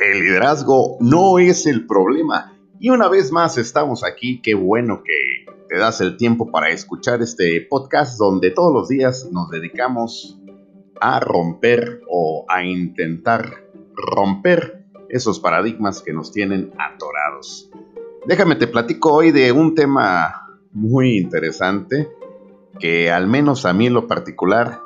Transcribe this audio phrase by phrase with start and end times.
[0.00, 2.58] El liderazgo no es el problema.
[2.78, 4.40] Y una vez más estamos aquí.
[4.40, 9.28] Qué bueno que te das el tiempo para escuchar este podcast donde todos los días
[9.30, 10.40] nos dedicamos
[11.02, 13.62] a romper o a intentar
[13.94, 17.70] romper esos paradigmas que nos tienen atorados.
[18.24, 22.08] Déjame te platico hoy de un tema muy interesante
[22.78, 24.80] que al menos a mí en lo particular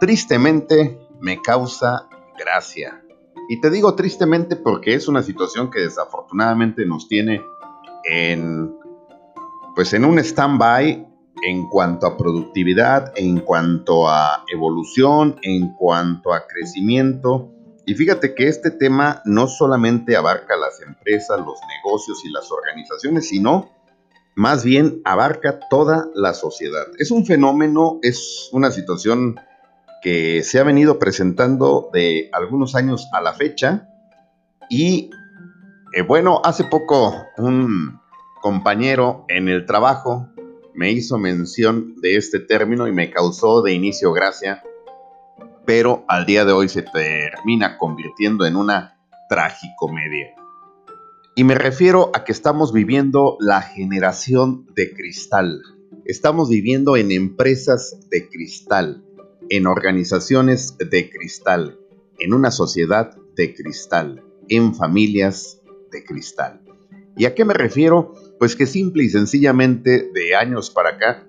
[0.00, 3.03] tristemente me causa gracia.
[3.48, 7.42] Y te digo tristemente porque es una situación que desafortunadamente nos tiene
[8.04, 8.74] en
[9.74, 11.06] pues en un stand-by
[11.42, 17.50] en cuanto a productividad, en cuanto a evolución, en cuanto a crecimiento.
[17.84, 23.28] Y fíjate que este tema no solamente abarca las empresas, los negocios y las organizaciones,
[23.28, 23.70] sino
[24.36, 26.86] más bien abarca toda la sociedad.
[26.98, 29.36] Es un fenómeno, es una situación
[30.04, 33.88] que se ha venido presentando de algunos años a la fecha.
[34.68, 35.08] Y
[35.94, 37.98] eh, bueno, hace poco un
[38.42, 40.28] compañero en el trabajo
[40.74, 44.62] me hizo mención de este término y me causó de inicio gracia,
[45.64, 48.98] pero al día de hoy se termina convirtiendo en una
[49.30, 50.34] tragicomedia.
[51.34, 55.62] Y me refiero a que estamos viviendo la generación de cristal.
[56.04, 59.02] Estamos viviendo en empresas de cristal
[59.50, 61.78] en organizaciones de cristal,
[62.18, 66.60] en una sociedad de cristal, en familias de cristal.
[67.16, 68.14] ¿Y a qué me refiero?
[68.38, 71.26] Pues que simple y sencillamente de años para acá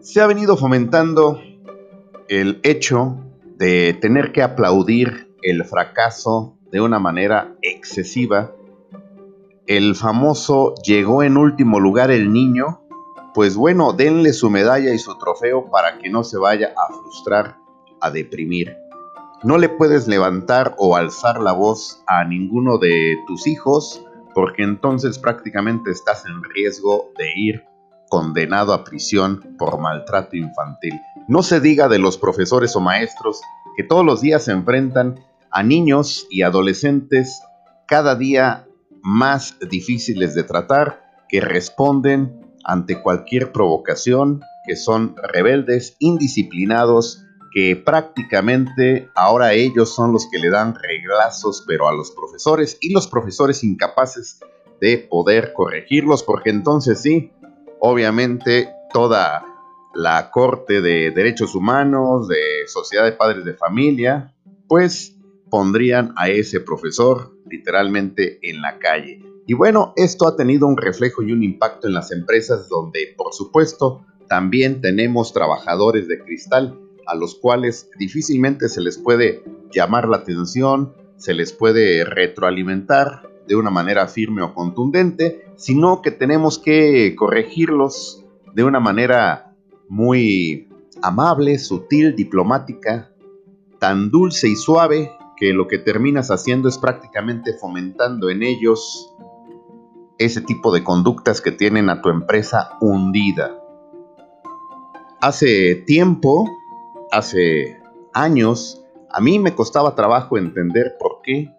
[0.00, 1.40] se ha venido fomentando
[2.28, 3.24] el hecho
[3.56, 8.52] de tener que aplaudir el fracaso de una manera excesiva.
[9.66, 12.83] El famoso llegó en último lugar el niño
[13.34, 17.58] pues bueno, denle su medalla y su trofeo para que no se vaya a frustrar,
[18.00, 18.76] a deprimir.
[19.42, 24.02] No le puedes levantar o alzar la voz a ninguno de tus hijos
[24.34, 27.64] porque entonces prácticamente estás en riesgo de ir
[28.08, 30.94] condenado a prisión por maltrato infantil.
[31.26, 33.40] No se diga de los profesores o maestros
[33.76, 35.18] que todos los días se enfrentan
[35.50, 37.42] a niños y adolescentes
[37.86, 38.66] cada día
[39.02, 49.08] más difíciles de tratar que responden ante cualquier provocación, que son rebeldes, indisciplinados, que prácticamente
[49.14, 53.62] ahora ellos son los que le dan reglazos, pero a los profesores y los profesores
[53.62, 54.40] incapaces
[54.80, 57.30] de poder corregirlos, porque entonces sí,
[57.78, 59.44] obviamente toda
[59.94, 64.34] la Corte de Derechos Humanos, de Sociedad de Padres de Familia,
[64.66, 65.16] pues
[65.48, 69.23] pondrían a ese profesor literalmente en la calle.
[69.46, 73.34] Y bueno, esto ha tenido un reflejo y un impacto en las empresas donde, por
[73.34, 80.18] supuesto, también tenemos trabajadores de cristal a los cuales difícilmente se les puede llamar la
[80.18, 87.14] atención, se les puede retroalimentar de una manera firme o contundente, sino que tenemos que
[87.14, 89.54] corregirlos de una manera
[89.88, 90.68] muy
[91.02, 93.12] amable, sutil, diplomática,
[93.78, 99.10] tan dulce y suave que lo que terminas haciendo es prácticamente fomentando en ellos
[100.18, 103.58] ese tipo de conductas que tienen a tu empresa hundida.
[105.20, 106.48] Hace tiempo,
[107.10, 107.80] hace
[108.12, 111.54] años, a mí me costaba trabajo entender por qué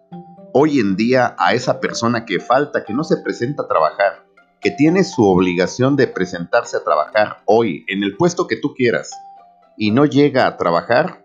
[0.52, 4.26] hoy en día a esa persona que falta, que no se presenta a trabajar,
[4.60, 9.10] que tiene su obligación de presentarse a trabajar hoy en el puesto que tú quieras
[9.76, 11.24] y no llega a trabajar,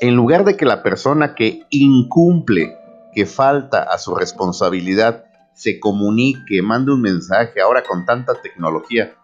[0.00, 2.76] en lugar de que la persona que incumple,
[3.14, 5.24] que falta a su responsabilidad,
[5.58, 9.16] se comunique, mande un mensaje ahora con tanta tecnología.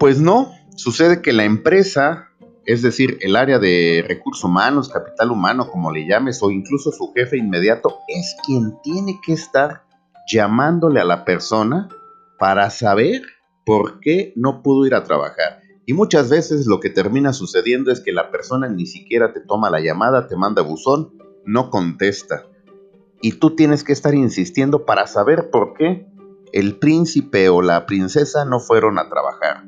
[0.00, 2.30] Pues no, sucede que la empresa,
[2.66, 7.12] es decir, el área de recursos humanos, capital humano, como le llames, o incluso su
[7.14, 9.84] jefe inmediato, es quien tiene que estar
[10.28, 11.88] llamándole a la persona
[12.36, 13.22] para saber
[13.64, 15.60] por qué no pudo ir a trabajar.
[15.86, 19.70] Y muchas veces lo que termina sucediendo es que la persona ni siquiera te toma
[19.70, 21.12] la llamada, te manda buzón,
[21.44, 22.44] no contesta
[23.20, 26.06] y tú tienes que estar insistiendo para saber por qué
[26.52, 29.64] el príncipe o la princesa no fueron a trabajar.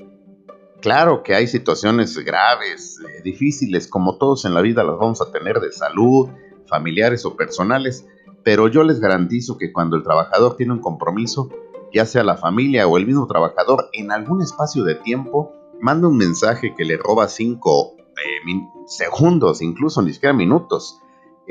[0.81, 5.31] Claro que hay situaciones graves, eh, difíciles, como todos en la vida las vamos a
[5.31, 6.31] tener de salud,
[6.67, 8.07] familiares o personales,
[8.45, 11.51] pero yo les garantizo que cuando el trabajador tiene un compromiso,
[11.93, 16.17] ya sea la familia o el mismo trabajador, en algún espacio de tiempo, manda un
[16.17, 21.01] mensaje que le roba cinco eh, segundos, incluso ni siquiera minutos,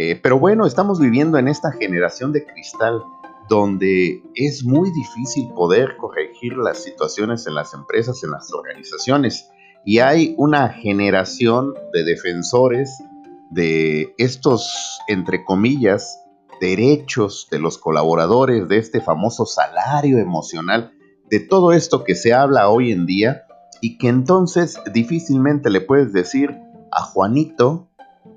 [0.01, 3.03] eh, pero bueno, estamos viviendo en esta generación de cristal
[3.49, 9.49] donde es muy difícil poder corregir las situaciones en las empresas, en las organizaciones.
[9.83, 13.03] Y hay una generación de defensores
[13.49, 16.21] de estos, entre comillas,
[16.61, 20.93] derechos de los colaboradores, de este famoso salario emocional,
[21.29, 23.43] de todo esto que se habla hoy en día
[23.81, 26.57] y que entonces difícilmente le puedes decir
[26.89, 27.88] a Juanito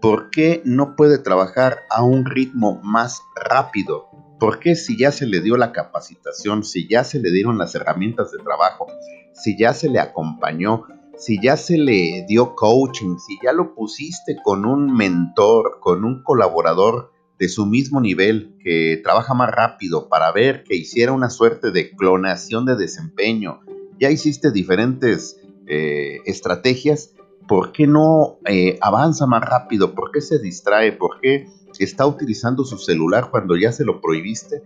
[0.03, 4.09] por qué no puede trabajar a un ritmo más rápido.
[4.41, 7.77] ¿Por qué si ya se le dio la capacitación, si ya se le dieron las
[7.77, 8.89] herramientas de trabajo,
[9.33, 10.83] si ya se le acompañó,
[11.17, 16.25] si ya se le dio coaching, si ya lo pusiste con un mentor, con un
[16.25, 21.71] colaborador de su mismo nivel que trabaja más rápido para ver que hiciera una suerte
[21.71, 23.61] de clonación de desempeño,
[24.01, 27.15] ya hiciste diferentes eh, estrategias,
[27.49, 29.95] ¿por qué no eh, avanza más rápido?
[29.95, 30.93] ¿Por qué se distrae?
[30.93, 31.49] ¿Por qué
[31.79, 34.63] está utilizando su celular cuando ya se lo prohibiste?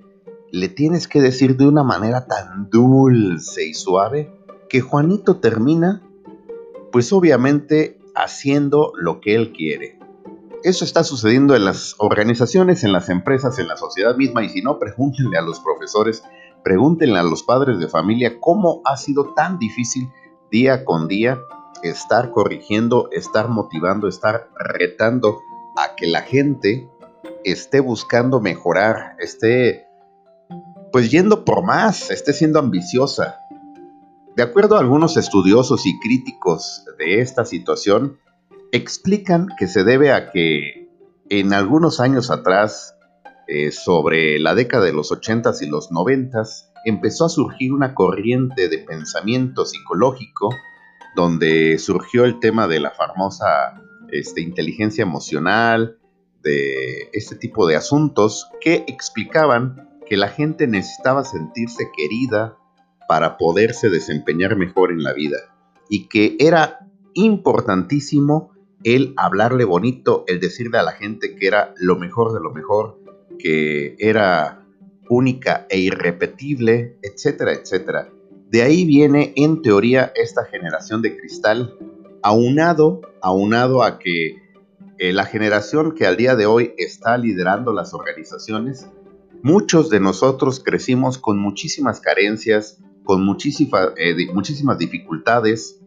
[0.51, 4.33] Le tienes que decir de una manera tan dulce y suave
[4.69, 6.03] que Juanito termina,
[6.93, 9.99] pues obviamente haciendo lo que él quiere.
[10.63, 14.63] Eso está sucediendo en las organizaciones, en las empresas, en la sociedad misma y si
[14.63, 16.23] no, pregúntenle a los profesores,
[16.65, 20.09] pregúntenle a los padres de familia cómo ha sido tan difícil
[20.51, 21.39] día con día
[21.83, 25.41] estar corrigiendo, estar motivando, estar retando
[25.77, 26.89] a que la gente
[27.45, 29.87] esté buscando mejorar, esté
[30.93, 33.39] pues yendo por más, esté siendo ambiciosa.
[34.35, 38.19] De acuerdo a algunos estudiosos y críticos de esta situación,
[38.73, 40.89] explican que se debe a que
[41.29, 42.95] en algunos años atrás,
[43.49, 48.69] eh, sobre la década de los 80s y los 90s, empezó a surgir una corriente
[48.69, 50.51] de pensamiento psicológico
[51.17, 53.83] donde surgió el tema de la famosa
[54.13, 55.99] este, inteligencia emocional,
[56.43, 62.57] de este tipo de asuntos que explicaban que la gente necesitaba sentirse querida
[63.09, 65.39] para poderse desempeñar mejor en la vida
[65.89, 68.53] y que era importantísimo
[68.85, 73.01] el hablarle bonito, el decirle a la gente que era lo mejor de lo mejor,
[73.39, 74.65] que era
[75.09, 78.09] única e irrepetible, etcétera, etcétera.
[78.49, 81.77] De ahí viene, en teoría, esta generación de cristal,
[82.23, 84.37] aunado, aunado a que
[84.99, 88.89] eh, la generación que al día de hoy está liderando las organizaciones,
[89.43, 95.81] muchos de nosotros crecimos con muchísimas carencias, con eh, muchísimas dificultades,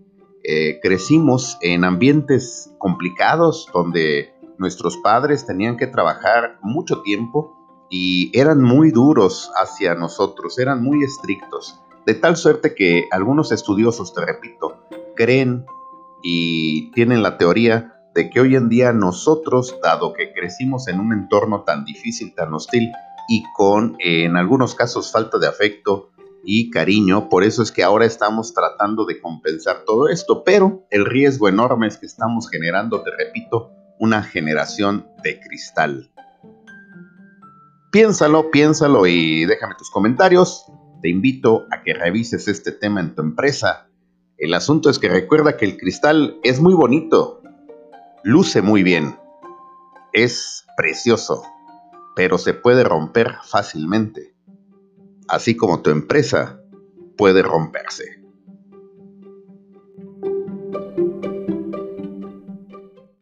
[0.44, 7.56] eh, crecimos en ambientes complicados donde nuestros padres tenían que trabajar mucho tiempo
[7.90, 11.80] y eran muy duros hacia nosotros, eran muy estrictos,
[12.10, 14.84] de tal suerte que algunos estudiosos, te repito,
[15.16, 15.68] creen
[16.24, 21.14] y tienen la teoría de que hoy en día nosotros, dado que crecimos en un
[21.14, 22.92] entorno tan difícil, tan hostil
[23.28, 26.10] y con en algunos casos falta de afecto
[26.44, 31.06] y cariño, por eso es que ahora estamos tratando de compensar todo esto, pero el
[31.06, 33.70] riesgo enorme es que estamos generando, te repito,
[34.00, 36.12] una generación de cristal.
[37.92, 40.66] Piénsalo, piénsalo y déjame tus comentarios.
[41.02, 43.90] Te invito a que revises este tema en tu empresa.
[44.38, 47.42] El asunto es que recuerda que el cristal es muy bonito,
[48.24, 49.18] luce muy bien,
[50.14, 51.44] es precioso,
[52.16, 54.34] pero se puede romper fácilmente,
[55.28, 56.62] así como tu empresa
[57.18, 58.19] puede romperse.